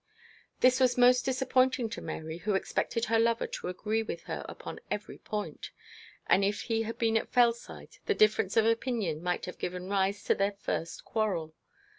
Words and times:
This 0.61 0.79
was 0.79 0.97
most 0.97 1.25
disappointing 1.25 1.87
to 1.91 2.01
Mary, 2.01 2.39
who 2.39 2.55
expected 2.55 3.05
her 3.05 3.19
lover 3.19 3.45
to 3.45 3.67
agree 3.67 4.01
with 4.01 4.23
her 4.23 4.43
upon 4.49 4.79
every 4.89 5.19
point; 5.19 5.69
and 6.25 6.43
if 6.43 6.61
he 6.61 6.81
had 6.81 6.97
been 6.97 7.17
at 7.17 7.29
Fellside 7.31 7.99
the 8.07 8.15
difference 8.15 8.57
of 8.57 8.65
opinion 8.65 9.21
might 9.21 9.45
have 9.45 9.59
given 9.59 9.89
rise 9.89 10.23
to 10.23 10.33
their 10.33 10.53
first 10.53 11.05
quarrel. 11.05 11.53